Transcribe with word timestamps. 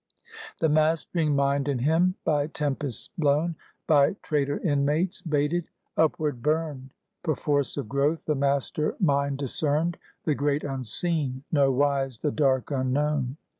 The 0.61 0.67
mastering 0.67 1.35
mind 1.35 1.67
in 1.67 1.77
him, 1.77 2.15
by 2.25 2.47
tempests 2.47 3.11
blown, 3.19 3.55
By 3.85 4.13
traitor 4.23 4.57
inmates 4.57 5.21
baited, 5.21 5.67
upward 5.95 6.41
burned; 6.41 6.89
Perforce 7.21 7.77
of 7.77 7.87
growth, 7.87 8.25
the 8.25 8.33
Master 8.33 8.95
mind 8.99 9.37
discerned, 9.37 9.99
The 10.25 10.33
Great 10.33 10.63
Unseen, 10.63 11.43
nowise 11.51 12.21
the 12.21 12.31
Dark 12.31 12.71
Unknown. 12.71 13.37